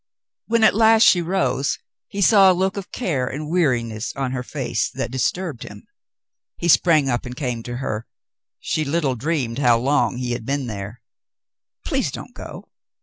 When 0.47 0.63
at 0.63 0.73
last 0.73 1.03
she 1.03 1.21
rose, 1.21 1.77
he 2.07 2.23
saw 2.23 2.51
a 2.51 2.57
look 2.57 2.75
of 2.75 2.91
care 2.91 3.27
and 3.27 3.53
weari 3.53 3.85
ness 3.85 4.15
on 4.15 4.31
her 4.31 4.41
face 4.41 4.89
that 4.89 5.11
disturbed 5.11 5.61
him. 5.61 5.85
He 6.57 6.67
sprang 6.69 7.07
up 7.07 7.23
and 7.23 7.35
came 7.35 7.61
to 7.61 7.77
her. 7.77 8.07
She 8.59 8.83
little 8.83 9.13
dreamed 9.13 9.59
how 9.59 9.77
long 9.77 10.17
he 10.17 10.31
had 10.31 10.43
been 10.43 10.65
there. 10.65 11.03
"Please 11.85 12.11
don't 12.11 12.33
go. 12.33 12.71